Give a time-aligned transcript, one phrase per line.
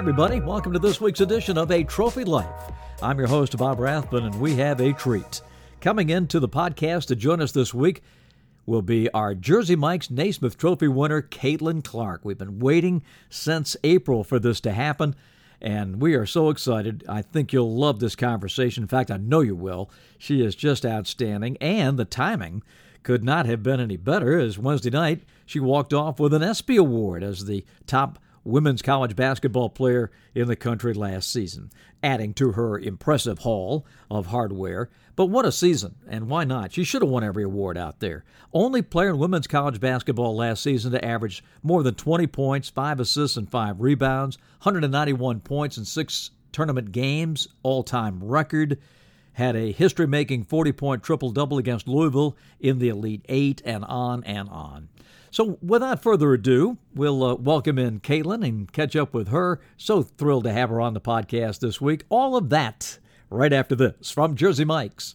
[0.00, 0.40] everybody.
[0.40, 2.72] Welcome to this week's edition of A Trophy Life.
[3.02, 5.42] I'm your host, Bob Rathbun, and we have a treat.
[5.82, 8.02] Coming into the podcast to join us this week
[8.64, 12.22] will be our Jersey Mike's Naismith Trophy winner, Caitlin Clark.
[12.24, 15.16] We've been waiting since April for this to happen,
[15.60, 17.04] and we are so excited.
[17.06, 18.84] I think you'll love this conversation.
[18.84, 19.90] In fact, I know you will.
[20.16, 22.62] She is just outstanding, and the timing
[23.02, 26.76] could not have been any better as Wednesday night she walked off with an ESPY
[26.76, 31.70] Award as the top women's college basketball player in the country last season,
[32.02, 34.90] adding to her impressive haul of hardware.
[35.16, 36.72] But what a season, and why not?
[36.72, 38.24] She should have won every award out there.
[38.52, 43.00] Only player in women's college basketball last season to average more than 20 points, 5
[43.00, 48.78] assists, and 5 rebounds, 191 points in 6 tournament games, all time record.
[49.40, 53.86] Had a history making 40 point triple double against Louisville in the Elite Eight, and
[53.86, 54.90] on and on.
[55.30, 59.58] So, without further ado, we'll uh, welcome in Caitlin and catch up with her.
[59.78, 62.04] So thrilled to have her on the podcast this week.
[62.10, 62.98] All of that
[63.30, 65.14] right after this from Jersey Mike's.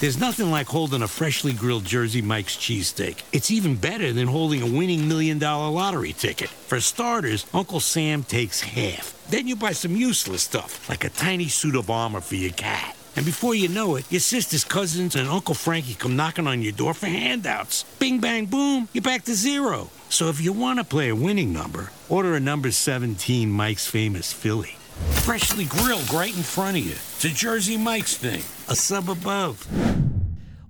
[0.00, 3.22] There's nothing like holding a freshly grilled Jersey Mike's cheesesteak.
[3.32, 6.50] It's even better than holding a winning million dollar lottery ticket.
[6.50, 9.14] For starters, Uncle Sam takes half.
[9.30, 12.96] Then you buy some useless stuff, like a tiny suit of armor for your cat.
[13.18, 16.70] And before you know it, your sister's cousins and Uncle Frankie come knocking on your
[16.70, 17.82] door for handouts.
[17.98, 19.90] Bing, bang, boom, you're back to zero.
[20.08, 24.32] So if you want to play a winning number, order a number 17 Mike's Famous
[24.32, 24.76] Philly.
[25.24, 26.92] Freshly grilled right in front of you.
[26.92, 29.66] It's a Jersey Mike's thing, a sub above.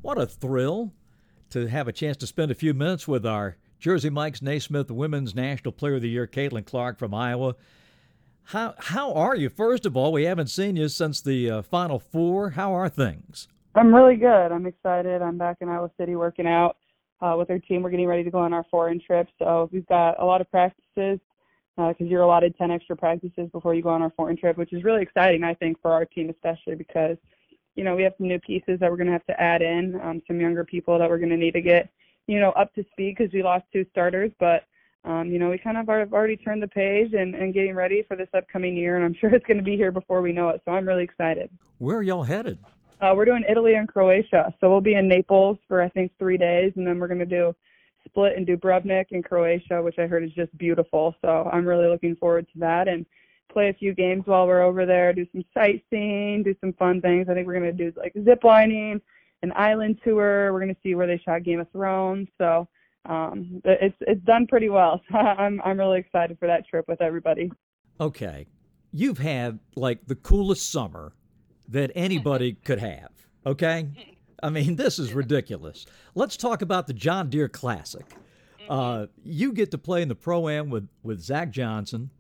[0.01, 0.95] What a thrill
[1.51, 5.35] to have a chance to spend a few minutes with our Jersey Mike's Naismith Women's
[5.35, 7.57] National Player of the Year, Caitlin Clark from Iowa.
[8.49, 9.51] How how are you?
[9.51, 12.49] First of all, we haven't seen you since the uh, Final Four.
[12.51, 13.47] How are things?
[13.75, 14.53] I'm really good.
[14.53, 15.21] I'm excited.
[15.21, 16.79] I'm back in Iowa City working out
[17.21, 17.83] uh, with our team.
[17.83, 20.51] We're getting ready to go on our foreign trip, so we've got a lot of
[20.51, 21.21] practices
[21.77, 24.73] because uh, you're allotted 10 extra practices before you go on our foreign trip, which
[24.73, 27.19] is really exciting, I think, for our team especially because
[27.75, 30.01] you know we have some new pieces that we're going to have to add in,
[30.03, 31.91] um, some younger people that we're going to need to get
[32.27, 34.65] you know up to speed because we lost two starters, but
[35.05, 38.05] um, you know, we kind of have already turned the page and, and getting ready
[38.07, 40.49] for this upcoming year, and I'm sure it's going to be here before we know
[40.51, 40.63] it.
[40.65, 41.51] So I'm really excited.
[41.79, 42.59] Where are y'all headed?
[43.01, 44.53] Uh, we're doing Italy and Croatia.
[44.61, 47.27] So we'll be in Naples for, I think, three days, and then we're going to
[47.27, 47.55] do
[48.05, 51.15] Split and Dubrovnik in Croatia, which I heard is just beautiful.
[51.23, 53.07] So I'm really looking forward to that and
[53.53, 57.29] play a few games while we're over there, do some sightseeing, do some fun things.
[57.29, 59.01] I think we're going to do like zip lining,
[59.43, 60.53] an island tour.
[60.53, 62.29] We're going to see where they shot Game of Thrones.
[62.39, 62.69] So
[63.07, 65.01] um, it's it's done pretty well.
[65.11, 67.51] So I'm I'm really excited for that trip with everybody.
[68.01, 68.47] Okay,
[68.93, 71.13] you've had like the coolest summer
[71.69, 73.11] that anybody could have.
[73.47, 73.89] Okay,
[74.43, 75.87] I mean this is ridiculous.
[76.15, 78.05] Let's talk about the John Deere Classic.
[78.69, 82.11] Uh, you get to play in the pro am with with Zach Johnson.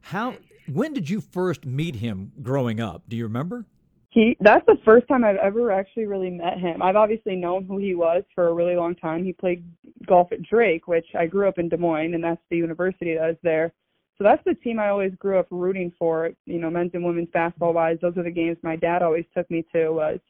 [0.00, 0.34] How?
[0.66, 3.02] When did you first meet him growing up?
[3.08, 3.66] Do you remember?
[4.10, 6.82] He that's the first time I've ever actually really met him.
[6.82, 9.24] I've obviously known who he was for a really long time.
[9.24, 9.64] He played
[10.06, 13.30] golf at Drake, which I grew up in Des Moines, and that's the university that
[13.30, 13.72] is there.
[14.16, 16.30] So that's the team I always grew up rooting for.
[16.46, 19.50] You know, men's and women's basketball wise, those are the games my dad always took
[19.50, 20.20] me to was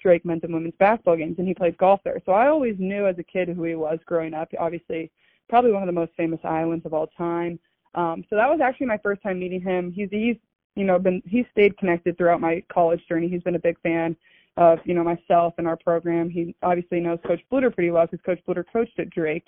[0.00, 2.20] Drake men's and women's basketball games, and he played golf there.
[2.24, 4.48] So I always knew as a kid who he was growing up.
[4.58, 5.10] Obviously,
[5.48, 7.58] probably one of the most famous Iowans of all time.
[7.94, 9.90] Um, so that was actually my first time meeting him.
[9.92, 10.36] He's he's
[10.76, 13.28] you know, been he's stayed connected throughout my college journey.
[13.28, 14.14] He's been a big fan
[14.56, 16.28] of you know myself and our program.
[16.30, 19.46] He obviously knows Coach Bluder pretty well because Coach Bluder coached at Drake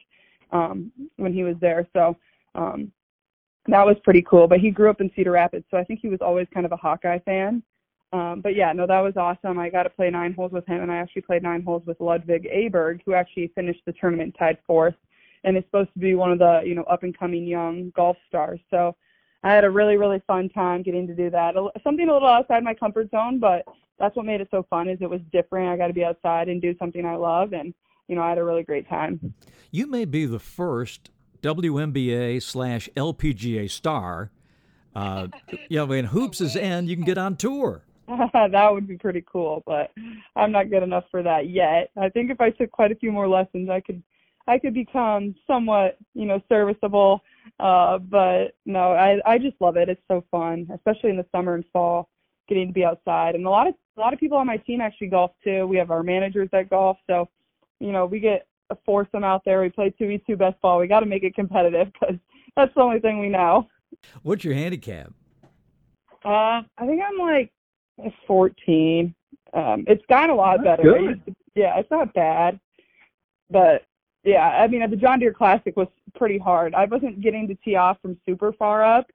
[0.53, 1.87] um, when he was there.
[1.93, 2.17] So
[2.55, 2.93] um,
[3.67, 4.47] that was pretty cool.
[4.47, 6.73] But he grew up in Cedar Rapids, so I think he was always kind of
[6.73, 7.63] a Hawkeye fan.
[8.13, 9.59] Um, but yeah, no, that was awesome.
[9.59, 12.01] I got to play nine holes with him, and I actually played nine holes with
[12.01, 14.95] Ludwig Aberg, who actually finished the tournament tied fourth,
[15.45, 18.17] and is supposed to be one of the you know up and coming young golf
[18.27, 18.61] stars.
[18.71, 18.97] So
[19.43, 21.55] I had a really, really fun time getting to do that.
[21.85, 23.65] Something a little outside my comfort zone, but
[23.99, 25.69] that's what made it so fun is it was different.
[25.69, 27.73] I got to be outside and do something I love, and
[28.09, 29.35] you know I had a really great time.
[29.71, 31.11] You may be the first
[31.43, 34.31] WNBA slash LPGA star.
[34.95, 35.29] Uh,
[35.69, 37.85] you know, when hoops is end, you can get on tour.
[38.33, 39.91] that would be pretty cool, but
[40.35, 41.91] I'm not good enough for that yet.
[41.97, 44.03] I think if I took quite a few more lessons, I could
[44.47, 47.23] I could become somewhat, you know, serviceable.
[47.61, 49.89] Uh, but no, I I just love it.
[49.89, 52.09] It's so fun, especially in the summer and fall,
[52.49, 53.35] getting to be outside.
[53.35, 55.67] And a lot of a lot of people on my team actually golf too.
[55.67, 57.29] We have our managers that golf, so
[57.81, 59.61] you know we get a foursome out there.
[59.61, 60.79] We play two v two best ball.
[60.79, 62.17] We got to make it competitive because
[62.57, 63.69] that's the only thing we know.
[64.23, 65.13] What's your handicap?
[66.25, 67.53] Uh, I think I'm like
[68.27, 69.15] 14.
[69.55, 70.99] Um, it's gotten a lot That's better.
[70.99, 71.37] Good.
[71.55, 72.61] Yeah, it's not bad,
[73.51, 73.83] but
[74.29, 76.75] yeah, I mean, the John Deere Classic was pretty hard.
[76.75, 79.07] I wasn't getting to tee off from super far up,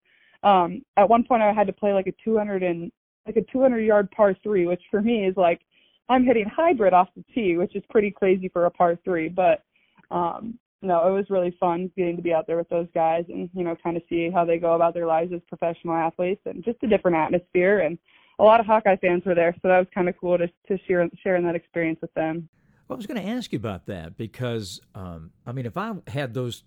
[0.44, 2.92] um, at one point I had to play like a 200 and
[3.26, 5.62] like a 200 yard par three, which for me is like
[6.10, 9.30] I'm hitting hybrid off the tee, which is pretty crazy for a par three.
[9.30, 9.64] But
[10.12, 13.50] um, no, it was really fun getting to be out there with those guys and
[13.54, 16.64] you know kind of see how they go about their lives as professional athletes and
[16.64, 17.98] just a different atmosphere and
[18.40, 20.78] a lot of Hawkeye fans were there, so that was kind of cool to to
[20.88, 22.50] share sharing that experience with them.
[22.94, 25.94] Well, I was going to ask you about that because um, I mean, if I
[26.08, 26.64] had those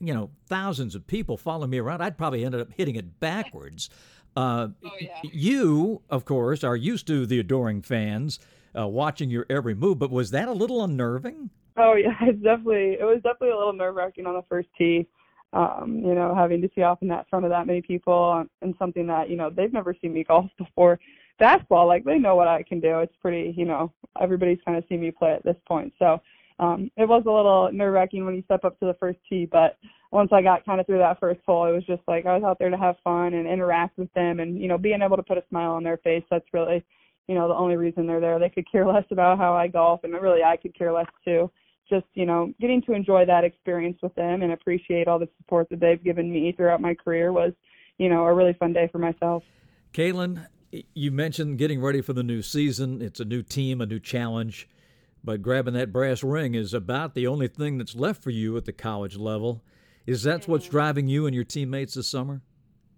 [0.00, 3.90] you know thousands of people following me around, I'd probably ended up hitting it backwards.
[4.34, 5.10] Uh, oh, yeah.
[5.22, 8.38] You, of course, are used to the adoring fans
[8.78, 11.50] uh, watching your every move, but was that a little unnerving?
[11.76, 15.06] Oh yeah, it's definitely it was definitely a little nerve wracking on the first tee.
[15.52, 18.74] Um, you know, having to tee off in that front of that many people and
[18.78, 20.98] something that you know they've never seen me golf before.
[21.38, 23.00] Basketball, like they know what I can do.
[23.00, 25.92] It's pretty, you know, everybody's kind of seen me play at this point.
[25.98, 26.20] So
[26.58, 29.46] um, it was a little nerve wracking when you step up to the first tee,
[29.50, 29.76] but
[30.12, 32.44] once I got kind of through that first hole, it was just like I was
[32.44, 35.22] out there to have fun and interact with them, and you know, being able to
[35.22, 36.22] put a smile on their face.
[36.30, 36.82] That's really,
[37.26, 38.38] you know, the only reason they're there.
[38.38, 41.50] They could care less about how I golf, and really I could care less too
[41.88, 45.68] just you know getting to enjoy that experience with them and appreciate all the support
[45.70, 47.52] that they've given me throughout my career was
[47.98, 49.42] you know a really fun day for myself
[49.92, 50.44] Caitlin,
[50.94, 54.68] you mentioned getting ready for the new season it's a new team a new challenge
[55.22, 58.64] but grabbing that brass ring is about the only thing that's left for you at
[58.64, 59.62] the college level
[60.06, 62.40] is that what's driving you and your teammates this summer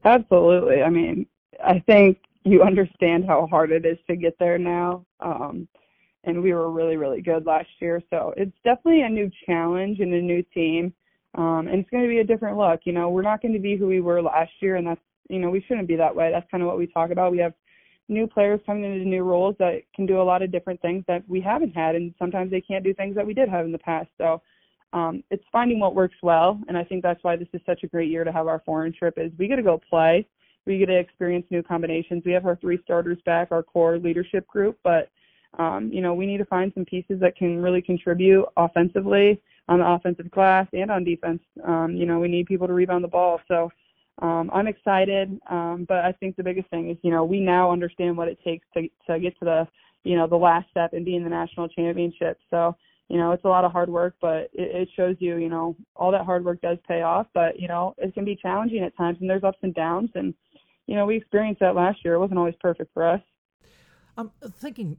[0.05, 1.27] absolutely i mean
[1.65, 5.69] i think you understand how hard it is to get there now um
[6.29, 8.03] and we were really really good last year.
[8.11, 10.93] So it's definitely a new challenge and a new team,
[11.35, 12.81] um, and it's going to be a different look.
[12.85, 15.39] You know, we're not going to be who we were last year, and that's you
[15.39, 16.31] know we shouldn't be that way.
[16.31, 17.33] That's kind of what we talk about.
[17.33, 17.55] We have
[18.09, 21.23] new players coming into new roles that can do a lot of different things that
[21.29, 23.79] we haven't had, and sometimes they can't do things that we did have in the
[23.79, 24.09] past.
[24.19, 24.41] So
[24.93, 27.87] um, it's finding what works well, and I think that's why this is such a
[27.87, 29.15] great year to have our foreign trip.
[29.19, 30.27] Is we get to go play,
[30.67, 32.23] we get to experience new combinations.
[32.25, 35.11] We have our three starters back, our core leadership group, but
[35.59, 39.79] um, you know, we need to find some pieces that can really contribute offensively on
[39.79, 41.41] the offensive glass and on defense.
[41.67, 43.41] Um, you know, we need people to rebound the ball.
[43.49, 43.71] So
[44.21, 47.71] um, I'm excited, um, but I think the biggest thing is, you know, we now
[47.71, 49.69] understand what it takes to to get to the,
[50.03, 52.39] you know, the last step and be in the national championship.
[52.51, 52.77] So,
[53.09, 55.77] you know, it's a lot of hard work, but it, it shows you, you know,
[55.95, 57.29] all that hard work does pay off.
[57.33, 60.35] But you know, it can be challenging at times, and there's ups and downs, and
[60.87, 62.15] you know, we experienced that last year.
[62.15, 63.21] It wasn't always perfect for us.
[64.17, 64.99] I'm thinking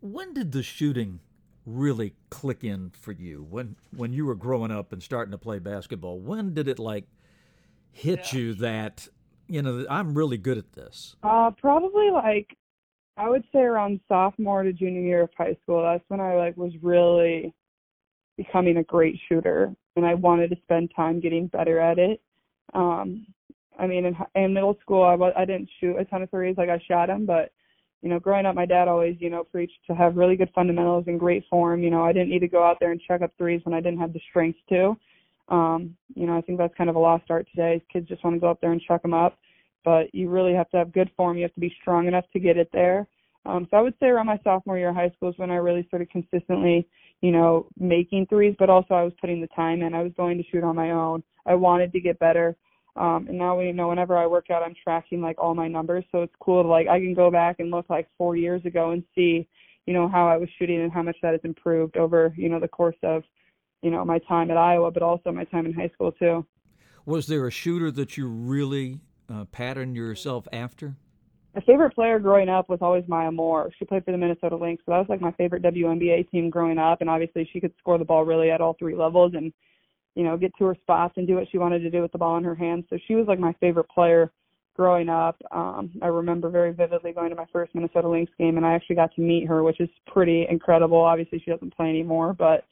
[0.00, 1.20] when did the shooting
[1.64, 3.46] really click in for you?
[3.48, 7.04] When when you were growing up and starting to play basketball, when did it like
[7.92, 8.38] hit yeah.
[8.38, 9.08] you that
[9.48, 11.16] you know I'm really good at this?
[11.22, 12.56] Uh, probably like
[13.16, 15.82] I would say around sophomore to junior year of high school.
[15.82, 17.52] That's when I like was really
[18.36, 22.20] becoming a great shooter, and I wanted to spend time getting better at it.
[22.74, 23.26] Um,
[23.78, 26.56] I mean, in, in middle school, I was I didn't shoot a ton of threes.
[26.56, 27.50] Like I shot them, but
[28.02, 31.04] you know, growing up, my dad always, you know, preached to have really good fundamentals
[31.08, 31.82] and great form.
[31.82, 33.80] You know, I didn't need to go out there and check up threes when I
[33.80, 34.96] didn't have the strength to.
[35.48, 37.82] Um, you know, I think that's kind of a lost art today.
[37.92, 39.38] Kids just want to go up there and chuck them up,
[39.84, 41.36] but you really have to have good form.
[41.36, 43.06] You have to be strong enough to get it there.
[43.46, 45.56] Um, so I would say around my sophomore year of high school is when I
[45.56, 46.86] really started consistently,
[47.22, 49.94] you know, making threes, but also I was putting the time in.
[49.94, 51.22] I was going to shoot on my own.
[51.46, 52.56] I wanted to get better.
[52.96, 56.04] Um, and now we know whenever I work out, I'm tracking like all my numbers.
[56.10, 58.90] So it's cool to like I can go back and look like four years ago
[58.90, 59.48] and see,
[59.86, 62.60] you know, how I was shooting and how much that has improved over, you know,
[62.60, 63.22] the course of,
[63.82, 66.44] you know, my time at Iowa, but also my time in high school too.
[67.06, 69.00] Was there a shooter that you really
[69.32, 70.96] uh, patterned yourself after?
[71.54, 73.70] My favorite player growing up was always Maya Moore.
[73.78, 76.78] She played for the Minnesota Lynx, so that was like my favorite WNBA team growing
[76.78, 77.00] up.
[77.00, 79.32] And obviously, she could score the ball really at all three levels.
[79.34, 79.52] And
[80.14, 82.18] you know, get to her spots and do what she wanted to do with the
[82.18, 82.84] ball in her hands.
[82.90, 84.32] So she was like my favorite player
[84.74, 85.40] growing up.
[85.52, 88.96] Um, I remember very vividly going to my first Minnesota Lynx game, and I actually
[88.96, 90.98] got to meet her, which is pretty incredible.
[90.98, 92.64] Obviously, she doesn't play anymore, but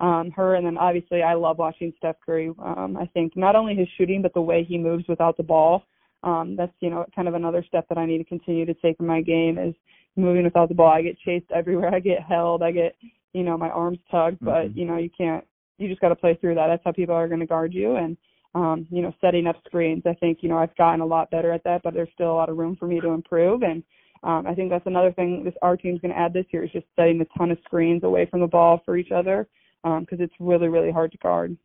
[0.00, 2.52] um, her, and then obviously, I love watching Steph Curry.
[2.62, 5.84] Um, I think not only his shooting, but the way he moves without the ball.
[6.22, 8.96] Um, that's you know kind of another step that I need to continue to take
[9.00, 9.74] in my game is
[10.16, 10.90] moving without the ball.
[10.90, 11.94] I get chased everywhere.
[11.94, 12.62] I get held.
[12.62, 12.96] I get
[13.32, 14.78] you know my arms tugged, but mm-hmm.
[14.78, 15.44] you know you can't
[15.78, 16.68] you just got to play through that.
[16.68, 17.96] That's how people are going to guard you.
[17.96, 18.16] And,
[18.54, 20.02] um, you know, setting up screens.
[20.06, 22.34] I think, you know, I've gotten a lot better at that, but there's still a
[22.34, 23.62] lot of room for me to improve.
[23.62, 23.82] And
[24.22, 26.72] um, I think that's another thing this our team's going to add this year is
[26.72, 29.46] just setting a ton of screens away from the ball for each other
[29.82, 31.56] because um, it's really, really hard to guard.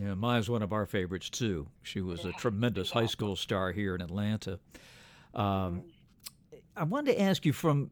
[0.00, 1.68] Yeah, Maya's one of our favorites too.
[1.82, 4.58] She was a tremendous high school star here in Atlanta.
[5.34, 5.82] Um,
[6.76, 7.90] I wanted to ask you from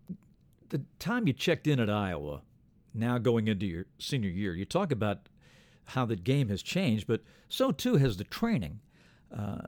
[0.70, 2.40] the time you checked in at Iowa,
[2.94, 5.28] now going into your senior year, you talk about
[5.84, 8.80] how the game has changed, but so too has the training.
[9.36, 9.62] uh,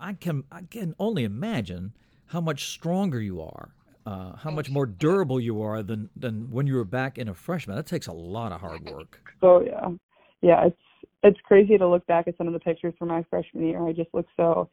[0.00, 1.92] I can I can only imagine
[2.26, 3.74] how much stronger you are,
[4.08, 7.34] uh, how much more durable you are than than when you were back in a
[7.34, 7.76] freshman.
[7.76, 9.20] That takes a lot of hard work.
[9.42, 9.88] Oh yeah,
[10.40, 10.66] yeah.
[10.66, 10.80] It's
[11.22, 13.86] it's crazy to look back at some of the pictures from my freshman year.
[13.86, 14.70] I just look so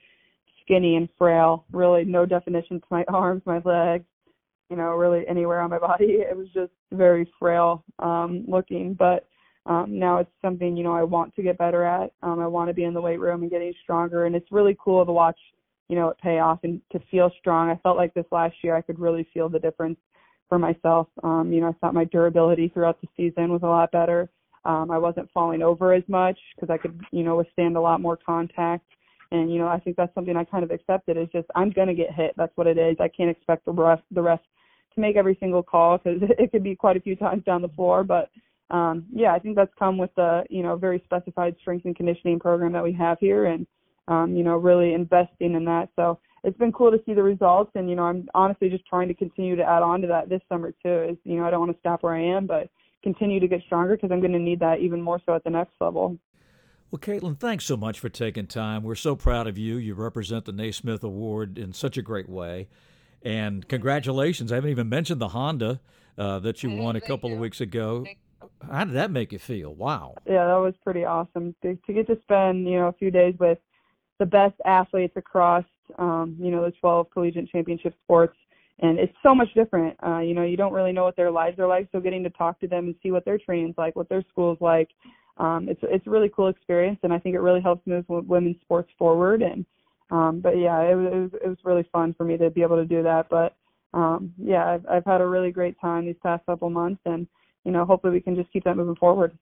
[0.62, 1.65] skinny and frail.
[1.74, 4.06] Really, no definition to my arms, my legs,
[4.70, 6.20] you know, really anywhere on my body.
[6.30, 8.94] It was just very frail um, looking.
[8.94, 9.27] But
[9.65, 12.13] um, now it's something you know I want to get better at.
[12.24, 14.77] Um, I want to be in the weight room and getting stronger, and it's really
[14.82, 15.39] cool to watch
[15.89, 17.70] you know it pay off and to feel strong.
[17.70, 20.00] I felt like this last year I could really feel the difference
[20.50, 21.08] for myself.
[21.24, 24.30] Um, you know, I thought my durability throughout the season was a lot better.
[24.63, 28.01] Um, I wasn't falling over as much because I could, you know, withstand a lot
[28.01, 28.86] more contact.
[29.32, 31.18] And you know, I think that's something I kind of accepted.
[31.18, 32.34] Is just I'm gonna get hit.
[32.38, 32.98] That's what it is.
[33.00, 34.44] I can't expect the rest the rest
[34.94, 37.70] to make every single call because it could be quite a few times down the
[37.70, 38.04] floor.
[38.04, 38.30] But
[38.72, 42.39] um, yeah, I think that's come with the you know very specified strength and conditioning
[42.39, 43.68] program that we have here, and
[44.08, 45.90] um, you know really investing in that.
[45.96, 49.08] So it's been cool to see the results, and you know I'm honestly just trying
[49.08, 51.10] to continue to add on to that this summer too.
[51.10, 52.70] Is you know I don't want to stop where I am, but
[53.04, 55.50] continue to get stronger because I'm going to need that even more so at the
[55.50, 56.18] next level.
[56.92, 58.84] Well, Caitlin, thanks so much for taking time.
[58.84, 59.76] We're so proud of you.
[59.78, 62.68] You represent the Naismith Award in such a great way.
[63.22, 64.52] And congratulations.
[64.52, 65.82] I haven't even mentioned the Honda
[66.18, 68.06] uh, that you won a couple of weeks ago.
[68.72, 69.74] How did that make you feel?
[69.74, 70.16] Wow.
[70.26, 73.36] Yeah, that was pretty awesome to, to get to spend, you know, a few days
[73.40, 73.58] with
[74.20, 75.66] the best athletes across,
[75.98, 78.38] um, you know, the 12 collegiate championship sports.
[78.80, 79.96] And it's so much different.
[80.06, 81.88] Uh, you know, you don't really know what their lives are like.
[81.92, 84.60] So getting to talk to them and see what their training's like, what their school's
[84.60, 84.90] like,
[85.38, 87.00] um, it's it's a really cool experience.
[87.04, 89.42] And I think it really helps move women's sports forward.
[89.42, 89.66] And
[90.12, 92.62] um, but yeah, it was, it was it was really fun for me to be
[92.62, 93.28] able to do that.
[93.30, 93.56] But
[93.94, 97.28] um, yeah, I've, I've had a really great time these past couple months, and
[97.64, 99.38] you know, hopefully we can just keep that moving forward.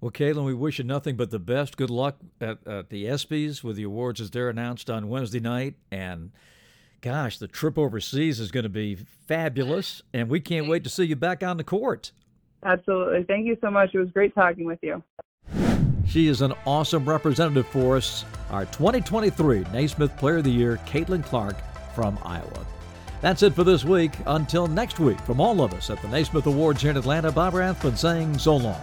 [0.00, 1.76] Well, Caitlin, we wish you nothing but the best.
[1.76, 5.74] Good luck at, at the ESPYS with the awards as they're announced on Wednesday night.
[5.90, 6.30] And
[7.00, 8.96] gosh, the trip overseas is going to be
[9.26, 10.02] fabulous.
[10.12, 12.12] And we can't wait to see you back on the court.
[12.64, 13.24] Absolutely.
[13.24, 13.94] Thank you so much.
[13.94, 15.02] It was great talking with you.
[16.06, 21.24] She is an awesome representative for us, our 2023 Naismith Player of the Year, Caitlin
[21.24, 21.56] Clark
[21.94, 22.66] from Iowa.
[23.20, 24.12] That's it for this week.
[24.26, 27.54] Until next week, from all of us at the Naismith Awards here in Atlanta, Bob
[27.54, 28.80] Rathbun saying so long.